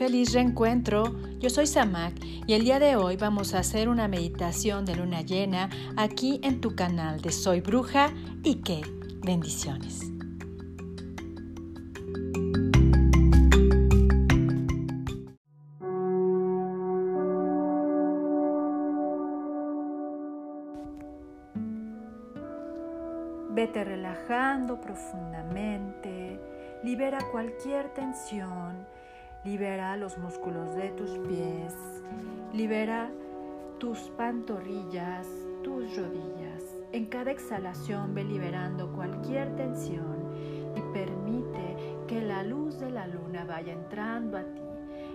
Feliz 0.00 0.32
reencuentro, 0.32 1.14
yo 1.40 1.50
soy 1.50 1.66
Samak 1.66 2.14
y 2.46 2.54
el 2.54 2.64
día 2.64 2.78
de 2.78 2.96
hoy 2.96 3.18
vamos 3.18 3.52
a 3.52 3.58
hacer 3.58 3.90
una 3.90 4.08
meditación 4.08 4.86
de 4.86 4.96
luna 4.96 5.20
llena 5.20 5.68
aquí 5.94 6.40
en 6.42 6.62
tu 6.62 6.74
canal 6.74 7.20
de 7.20 7.30
Soy 7.30 7.60
Bruja 7.60 8.08
y 8.42 8.62
qué 8.62 8.80
bendiciones. 9.22 10.10
Vete 23.50 23.84
relajando 23.84 24.80
profundamente, 24.80 26.40
libera 26.82 27.18
cualquier 27.30 27.92
tensión 27.92 28.86
Libera 29.42 29.96
los 29.96 30.18
músculos 30.18 30.74
de 30.76 30.90
tus 30.90 31.10
pies. 31.26 31.74
Libera 32.52 33.10
tus 33.78 33.98
pantorrillas, 34.10 35.26
tus 35.64 35.96
rodillas. 35.96 36.62
En 36.92 37.06
cada 37.06 37.30
exhalación 37.30 38.14
ve 38.14 38.24
liberando 38.24 38.92
cualquier 38.92 39.56
tensión 39.56 40.30
y 40.76 40.80
permite 40.92 41.96
que 42.06 42.20
la 42.20 42.42
luz 42.42 42.80
de 42.80 42.90
la 42.90 43.06
luna 43.06 43.44
vaya 43.46 43.72
entrando 43.72 44.36
a 44.36 44.42
ti. 44.42 44.60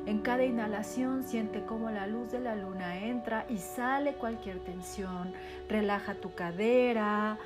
En 0.07 0.19
cada 0.21 0.43
inhalación 0.43 1.23
siente 1.23 1.63
cómo 1.63 1.91
la 1.91 2.07
luz 2.07 2.31
de 2.31 2.39
la 2.39 2.55
luna 2.55 2.97
entra 3.05 3.45
y 3.47 3.59
sale 3.59 4.13
cualquier 4.13 4.57
tensión. 4.59 5.33
Relaja 5.69 6.15
tu 6.15 6.33
cadera, 6.33 7.37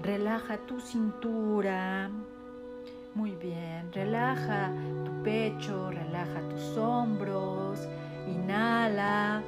relaja 0.00 0.58
tu 0.58 0.80
cintura. 0.80 2.10
Muy 3.14 3.32
bien, 3.32 3.92
relaja 3.92 4.70
pecho, 5.28 5.90
relaja 5.90 6.40
tus 6.48 6.78
hombros, 6.78 7.86
inhala, 8.26 9.42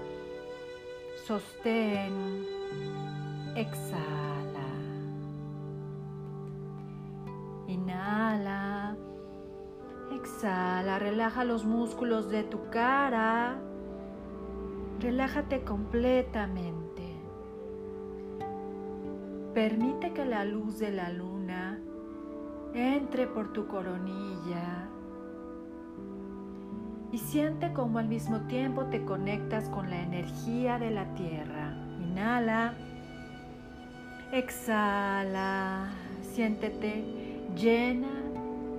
sostén, 1.26 2.44
exhala. 3.56 4.68
Inhala, 7.66 8.94
exhala, 10.12 10.98
relaja 10.98 11.44
los 11.44 11.64
músculos 11.64 12.28
de 12.28 12.42
tu 12.42 12.68
cara, 12.68 13.56
relájate 15.00 15.64
completamente. 15.64 17.06
Permite 19.54 20.12
que 20.12 20.26
la 20.26 20.44
luz 20.44 20.78
de 20.78 20.90
la 20.90 21.08
luna 21.08 21.80
entre 22.74 23.26
por 23.26 23.54
tu 23.54 23.66
coronilla 23.66 24.90
y 27.12 27.18
siente 27.18 27.72
como 27.72 27.98
al 27.98 28.06
mismo 28.08 28.40
tiempo 28.42 28.84
te 28.86 29.04
conectas 29.04 29.68
con 29.68 29.90
la 29.90 30.00
energía 30.00 30.78
de 30.78 30.90
la 30.90 31.06
tierra. 31.14 31.74
Inhala, 32.00 32.74
exhala, 34.32 35.88
siéntete 36.22 37.04
llena 37.56 38.22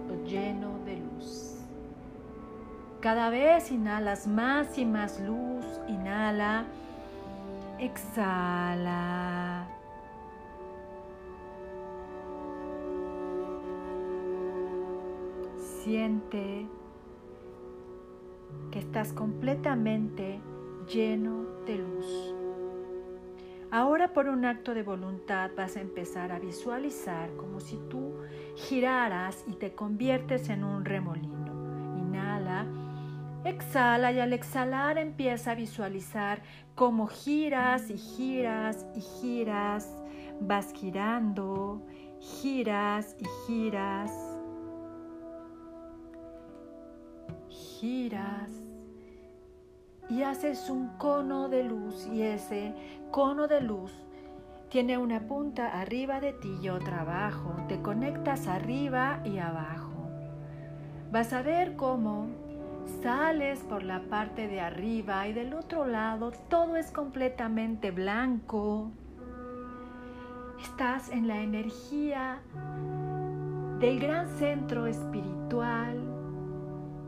o 0.10 0.26
lleno 0.26 0.80
de 0.86 0.98
luz. 0.98 1.58
Cada 3.02 3.30
vez 3.30 3.72
inhalas 3.72 4.28
más 4.28 4.78
y 4.78 4.86
más 4.86 5.20
luz, 5.20 5.66
inhala, 5.88 6.66
exhala. 7.80 9.68
Siente 15.84 16.68
que 18.72 18.80
estás 18.80 19.14
completamente 19.14 20.40
lleno 20.88 21.46
de 21.66 21.78
luz. 21.78 22.36
Ahora 23.70 24.12
por 24.12 24.28
un 24.28 24.44
acto 24.46 24.74
de 24.74 24.84
voluntad 24.84 25.52
vas 25.56 25.78
a 25.78 25.82
empezar 25.82 26.32
a 26.32 26.40
visualizar 26.40 27.34
como 27.38 27.62
si 27.62 27.78
tú 27.90 28.16
giraras 28.56 29.46
y 29.48 29.54
te 29.54 29.74
conviertes 29.74 30.50
en 30.50 30.66
un 30.66 30.84
remolino. 30.84 31.98
Inhala, 31.98 32.66
exhala 33.46 34.12
y 34.12 34.20
al 34.20 34.34
exhalar 34.34 34.98
empieza 34.98 35.52
a 35.52 35.56
visualizar 35.56 36.42
cómo 36.76 37.08
giras 37.08 37.90
y 37.90 37.98
giras 37.98 38.86
y 38.94 39.02
giras. 39.02 39.90
Vas 40.42 40.74
girando, 40.74 41.82
giras 42.20 43.16
y 43.20 43.26
giras 43.48 44.31
giras 47.82 48.52
y 50.08 50.22
haces 50.22 50.70
un 50.70 50.90
cono 51.00 51.50
de 51.50 51.64
luz 51.64 52.08
y 52.14 52.22
ese 52.22 52.76
cono 53.10 53.48
de 53.48 53.60
luz 53.60 53.92
tiene 54.70 55.00
una 55.00 55.22
punta 55.22 55.82
arriba 55.82 56.20
de 56.20 56.34
ti 56.34 56.60
y 56.62 56.70
otra 56.70 57.02
abajo. 57.02 57.56
Te 57.68 57.82
conectas 57.82 58.46
arriba 58.46 59.22
y 59.26 59.40
abajo. 59.40 59.90
Vas 61.12 61.34
a 61.34 61.42
ver 61.42 61.76
cómo 61.76 62.28
sales 63.02 63.60
por 63.62 63.82
la 63.82 64.02
parte 64.02 64.48
de 64.48 64.62
arriba 64.62 65.28
y 65.28 65.34
del 65.34 65.56
otro 65.56 65.88
lado 65.88 66.32
todo 66.50 66.76
es 66.78 66.92
completamente 66.92 67.90
blanco. 67.90 68.92
Estás 70.62 71.10
en 71.10 71.28
la 71.28 71.42
energía 71.42 72.42
del 73.80 74.00
gran 74.00 74.30
centro 74.38 74.86
espiritual 74.86 75.41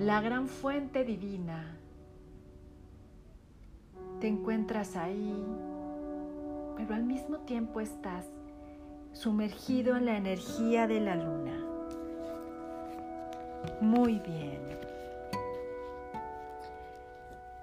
la 0.03 0.19
gran 0.19 0.49
fuente 0.49 1.05
divina. 1.05 1.77
Te 4.19 4.27
encuentras 4.27 4.97
ahí, 4.97 5.33
pero 6.75 6.93
al 6.93 7.03
mismo 7.03 7.37
tiempo 7.39 7.79
estás 7.79 8.25
sumergido 9.13 9.95
en 9.95 10.05
la 10.05 10.17
energía 10.17 10.87
de 10.87 10.99
la 10.99 11.15
luna. 11.15 11.57
Muy 13.79 14.19
bien. 14.19 14.59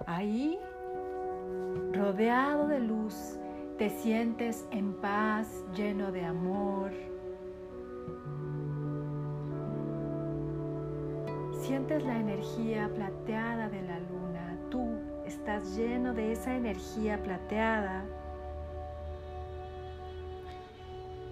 Ahí, 0.07 0.57
rodeado 1.93 2.67
de 2.67 2.79
luz, 2.79 3.37
te 3.77 3.91
sientes 3.91 4.65
en 4.71 4.93
paz, 4.95 5.47
lleno 5.75 6.11
de 6.11 6.25
amor, 6.25 6.91
Sientes 11.81 12.03
la 12.03 12.19
energía 12.19 12.91
plateada 12.93 13.67
de 13.67 13.81
la 13.81 13.99
luna. 14.01 14.55
Tú 14.69 14.99
estás 15.25 15.75
lleno 15.75 16.13
de 16.13 16.31
esa 16.31 16.55
energía 16.55 17.17
plateada. 17.23 18.03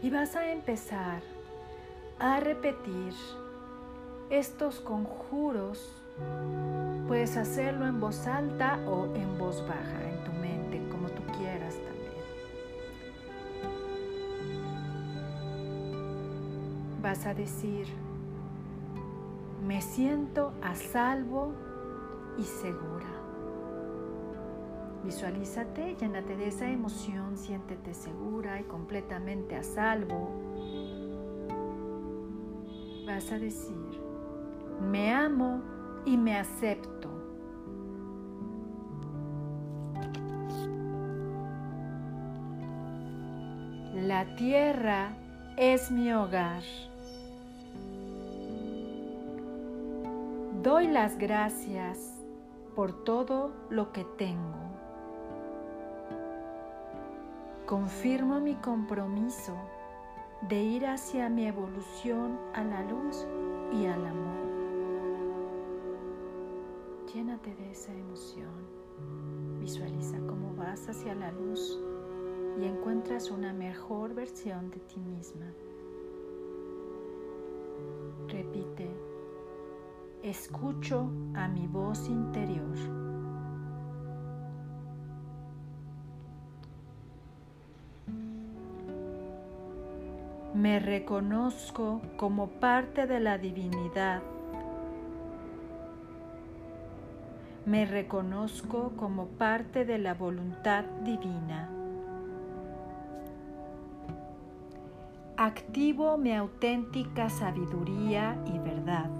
Y 0.01 0.09
vas 0.09 0.35
a 0.35 0.51
empezar 0.51 1.21
a 2.17 2.39
repetir 2.39 3.13
estos 4.31 4.79
conjuros. 4.79 5.87
Puedes 7.07 7.37
hacerlo 7.37 7.85
en 7.85 7.99
voz 7.99 8.25
alta 8.25 8.79
o 8.87 9.05
en 9.15 9.37
voz 9.37 9.63
baja, 9.67 10.09
en 10.09 10.23
tu 10.23 10.31
mente, 10.31 10.81
como 10.89 11.09
tú 11.09 11.21
quieras 11.37 11.75
también. 11.75 12.23
Vas 17.03 17.27
a 17.27 17.35
decir, 17.35 17.85
me 19.69 19.83
siento 19.83 20.51
a 20.63 20.73
salvo 20.73 21.53
y 22.39 22.43
segura. 22.43 23.05
Visualízate, 25.03 25.95
llénate 25.95 26.35
de 26.35 26.47
esa 26.47 26.67
emoción, 26.71 27.37
siéntete 27.37 27.93
segura 27.93 28.59
y 28.59 28.63
completamente 28.63 29.55
a 29.55 29.61
salvo. 29.61 30.31
Vas 33.05 33.31
a 33.31 33.37
decir, 33.37 34.01
me 34.89 35.13
amo 35.13 35.61
y 36.03 36.17
me 36.17 36.35
acepto. 36.35 37.11
La 43.93 44.35
tierra 44.35 45.15
es 45.57 45.91
mi 45.91 46.11
hogar. 46.11 46.63
Doy 50.69 50.85
las 50.85 51.17
gracias 51.17 51.97
por 52.75 53.03
todo 53.03 53.51
lo 53.71 53.91
que 53.91 54.03
tengo. 54.03 54.59
Confirmo 57.65 58.39
mi 58.39 58.53
compromiso 58.53 59.57
de 60.47 60.61
ir 60.61 60.85
hacia 60.85 61.27
mi 61.27 61.47
evolución 61.47 62.37
a 62.53 62.63
la 62.63 62.83
luz 62.83 63.25
y 63.73 63.87
al 63.87 64.05
amor. 64.05 64.45
Llénate 67.15 67.55
de 67.55 67.71
esa 67.71 67.91
emoción. 67.91 68.53
Visualiza 69.59 70.19
cómo 70.27 70.53
vas 70.55 70.87
hacia 70.87 71.15
la 71.15 71.31
luz 71.31 71.79
y 72.61 72.65
encuentras 72.65 73.31
una 73.31 73.53
mejor 73.53 74.13
versión 74.13 74.69
de 74.69 74.77
ti 74.81 74.99
misma. 74.99 75.47
Escucho 80.29 81.09
a 81.33 81.47
mi 81.47 81.67
voz 81.67 82.07
interior. 82.07 82.77
Me 90.53 90.79
reconozco 90.79 92.01
como 92.17 92.47
parte 92.47 93.07
de 93.07 93.19
la 93.19 93.37
divinidad. 93.37 94.21
Me 97.65 97.85
reconozco 97.85 98.93
como 98.97 99.27
parte 99.27 99.85
de 99.85 99.97
la 99.97 100.13
voluntad 100.13 100.83
divina. 101.03 101.69
Activo 105.37 106.17
mi 106.17 106.33
auténtica 106.33 107.29
sabiduría 107.29 108.37
y 108.45 108.59
verdad. 108.59 109.18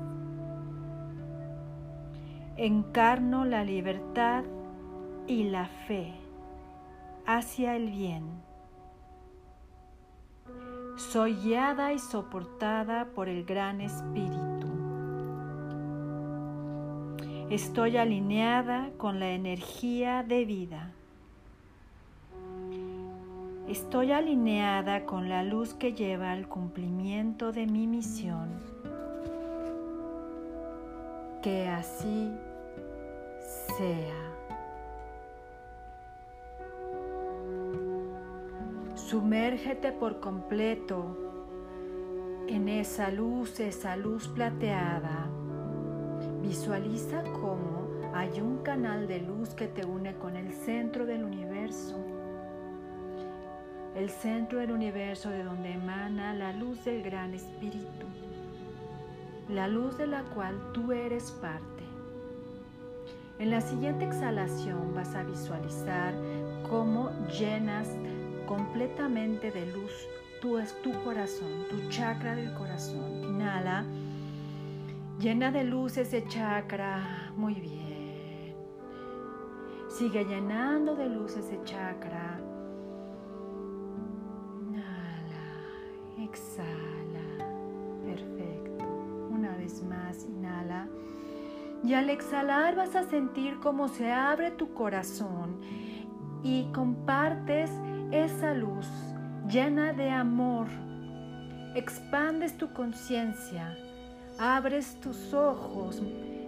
Encarno 2.62 3.46
la 3.46 3.64
libertad 3.64 4.44
y 5.28 5.46
la 5.46 5.68
fe 5.88 6.14
hacia 7.26 7.78
el 7.78 7.90
bien. 7.90 8.26
Soy 10.98 11.36
guiada 11.36 11.94
y 11.94 12.00
soportada 12.00 13.06
por 13.16 13.30
el 13.30 13.46
Gran 13.46 13.80
Espíritu. 13.80 14.68
Estoy 17.50 17.96
alineada 17.96 18.90
con 18.98 19.22
la 19.22 19.30
energía 19.30 20.24
de 20.24 20.44
vida. 20.44 20.92
Estoy 23.70 24.12
alineada 24.12 25.06
con 25.06 25.30
la 25.30 25.46
luz 25.46 25.76
que 25.76 25.94
lleva 25.94 26.34
al 26.34 26.50
cumplimiento 26.50 27.54
de 27.54 27.68
mi 27.68 27.88
misión. 27.88 28.50
Que 31.42 31.70
así 31.70 32.30
Sumérgete 38.96 39.92
por 39.92 40.20
completo 40.20 41.18
en 42.48 42.70
esa 42.70 43.10
luz, 43.12 43.60
esa 43.60 43.96
luz 43.96 44.28
plateada. 44.28 45.28
Visualiza 46.42 47.24
cómo 47.24 47.88
hay 48.14 48.42
un 48.42 48.58
canal 48.64 49.08
de 49.08 49.20
luz 49.22 49.50
que 49.54 49.68
te 49.68 49.86
une 49.86 50.16
con 50.16 50.36
el 50.36 50.52
centro 50.52 51.06
del 51.06 51.24
universo 51.24 51.96
el 53.96 54.10
centro 54.10 54.60
del 54.60 54.72
universo 54.72 55.30
de 55.30 55.44
donde 55.44 55.74
emana 55.74 56.34
la 56.34 56.54
luz 56.54 56.86
del 56.86 57.04
gran 57.04 57.34
espíritu, 57.34 58.06
la 59.50 59.68
luz 59.68 59.98
de 59.98 60.08
la 60.08 60.24
cual 60.24 60.56
tú 60.74 60.92
eres 60.94 61.32
parte. 61.32 61.89
En 63.40 63.52
la 63.52 63.62
siguiente 63.62 64.06
exhalación 64.06 64.94
vas 64.94 65.16
a 65.16 65.24
visualizar 65.24 66.14
cómo 66.70 67.10
llenas 67.28 67.88
completamente 68.46 69.50
de 69.50 69.66
luz 69.68 69.92
tu, 70.42 70.60
tu 70.84 70.92
corazón, 71.04 71.66
tu 71.70 71.90
chakra 71.90 72.36
del 72.36 72.54
corazón. 72.54 73.24
Inhala, 73.24 73.86
llena 75.20 75.52
de 75.52 75.64
luz 75.64 75.98
ese 75.98 76.28
chakra, 76.28 77.32
muy 77.38 77.56
bien. 77.56 78.56
Sigue 79.88 80.26
llenando 80.26 80.96
de 80.96 81.08
luz 81.08 81.38
ese 81.38 81.60
chakra. 81.64 82.40
exhala. 86.24 86.99
Y 91.84 91.94
al 91.94 92.10
exhalar 92.10 92.76
vas 92.76 92.96
a 92.96 93.04
sentir 93.04 93.60
cómo 93.60 93.88
se 93.88 94.12
abre 94.12 94.52
tu 94.52 94.74
corazón 94.74 95.62
y 96.44 96.72
compartes 96.74 97.72
esa 98.12 98.54
luz 98.54 98.88
llena 99.48 99.94
de 99.94 100.10
amor. 100.10 100.68
Expandes 101.76 102.58
tu 102.58 102.74
conciencia, 102.74 103.78
abres 104.38 105.00
tus 105.00 105.34
ojos, 105.34 106.02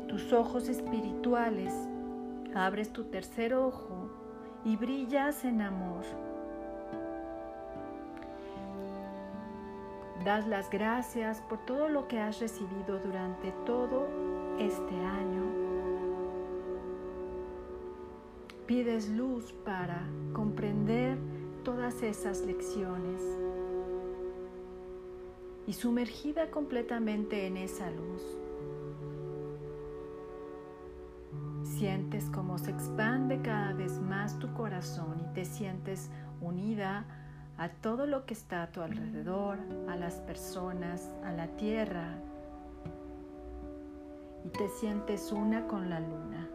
tus 0.08 0.34
ojos 0.34 0.68
espirituales, 0.68 1.74
abres 2.54 2.92
tu 2.92 3.06
tercer 3.06 3.54
ojo 3.54 4.10
y 4.66 4.76
brillas 4.76 5.46
en 5.46 5.62
amor. 5.62 6.04
Das 10.26 10.46
las 10.48 10.70
gracias 10.70 11.42
por 11.42 11.66
todo 11.66 11.90
lo 11.90 12.08
que 12.08 12.20
has 12.20 12.40
recibido 12.40 13.00
durante 13.00 13.52
todo 13.66 14.31
este 14.66 14.96
año. 14.96 15.42
Pides 18.68 19.10
luz 19.10 19.54
para 19.66 20.08
comprender 20.34 21.18
todas 21.64 22.04
esas 22.04 22.42
lecciones 22.42 23.22
y 25.68 25.74
sumergida 25.74 26.52
completamente 26.52 27.48
en 27.48 27.58
esa 27.58 27.90
luz. 27.90 28.22
Sientes 31.64 32.30
cómo 32.30 32.58
se 32.58 32.72
expande 32.72 33.42
cada 33.42 33.74
vez 33.74 34.00
más 34.00 34.38
tu 34.38 34.54
corazón 34.54 35.20
y 35.22 35.34
te 35.34 35.46
sientes 35.46 36.10
unida 36.40 37.06
a 37.58 37.70
todo 37.70 38.06
lo 38.06 38.26
que 38.26 38.34
está 38.34 38.64
a 38.64 38.72
tu 38.72 38.82
alrededor, 38.82 39.58
a 39.90 39.96
las 39.96 40.16
personas, 40.22 41.10
a 41.24 41.32
la 41.32 41.48
tierra. 41.58 42.20
Y 44.44 44.50
te 44.50 44.68
sientes 44.70 45.32
una 45.32 45.68
con 45.68 45.90
la 45.90 46.00
luna. 46.00 46.50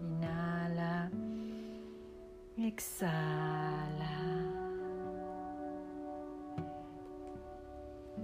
Inhala. 0.00 1.10
Exhala. 2.56 4.08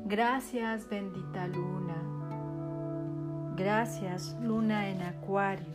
Gracias 0.07 0.89
bendita 0.89 1.47
luna. 1.47 1.95
Gracias 3.57 4.37
luna 4.43 4.89
en 4.89 5.03
acuario. 5.03 5.73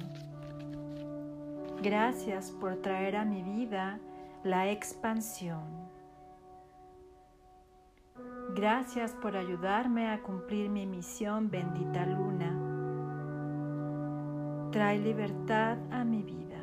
Gracias 1.81 2.51
por 2.51 2.75
traer 2.75 3.15
a 3.15 3.23
mi 3.23 3.41
vida 3.41 3.99
la 4.43 4.69
expansión. 4.69 5.78
Gracias 8.55 9.11
por 9.13 9.37
ayudarme 9.37 10.09
a 10.09 10.21
cumplir 10.21 10.69
mi 10.69 10.85
misión, 10.85 11.49
bendita 11.51 12.05
luna. 12.05 12.55
Trae 14.71 14.97
libertad 14.99 15.77
a 15.91 16.03
mi 16.03 16.23
vida. 16.23 16.57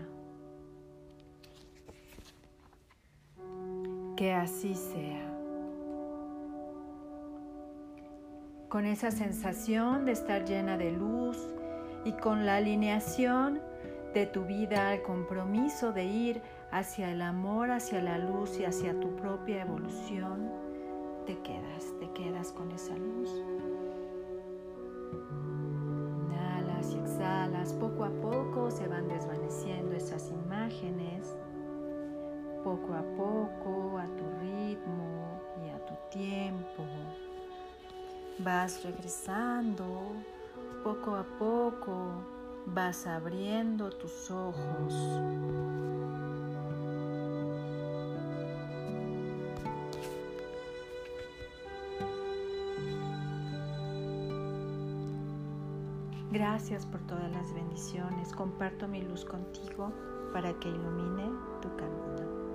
Que 4.16 4.32
así 4.32 4.75
sea. 4.75 5.32
Con 8.68 8.84
esa 8.84 9.10
sensación 9.10 10.04
de 10.04 10.12
estar 10.12 10.44
llena 10.44 10.76
de 10.76 10.90
luz 10.90 11.38
y 12.04 12.12
con 12.12 12.46
la 12.46 12.56
alineación 12.56 13.60
de 14.12 14.26
tu 14.26 14.44
vida 14.44 14.90
al 14.90 15.02
compromiso 15.02 15.92
de 15.92 16.04
ir 16.04 16.42
hacia 16.72 17.12
el 17.12 17.22
amor, 17.22 17.70
hacia 17.70 18.02
la 18.02 18.18
luz 18.18 18.58
y 18.58 18.64
hacia 18.64 18.99
tu 18.99 19.14
propia 19.16 19.62
evolución, 19.62 20.65
te 21.26 21.37
quedas, 21.40 21.92
te 21.99 22.09
quedas 22.12 22.52
con 22.52 22.71
esa 22.71 22.97
luz. 22.97 23.30
Inhalas 26.30 26.92
y 26.92 26.99
exhalas, 26.99 27.73
poco 27.75 28.04
a 28.04 28.11
poco 28.11 28.71
se 28.71 28.87
van 28.87 29.09
desvaneciendo 29.09 29.97
esas 29.97 30.30
imágenes, 30.30 31.37
poco 32.62 32.95
a 32.95 33.02
poco, 33.16 33.99
a 33.99 34.06
tu 34.16 34.25
ritmo 34.40 35.40
y 35.66 35.71
a 35.71 35.85
tu 35.85 35.95
tiempo. 36.16 36.85
Vas 38.38 38.85
regresando 38.85 40.12
poco 40.85 41.16
a 41.16 41.25
poco, 41.40 42.23
vas 42.66 43.04
abriendo 43.04 43.90
tus 43.90 44.30
ojos. 44.30 44.95
Gracias 56.36 56.84
por 56.84 57.00
todas 57.06 57.32
las 57.32 57.50
bendiciones. 57.54 58.30
Comparto 58.34 58.86
mi 58.86 59.00
luz 59.00 59.24
contigo 59.24 59.90
para 60.34 60.52
que 60.60 60.68
ilumine 60.68 61.30
tu 61.62 61.74
camino. 61.76 62.45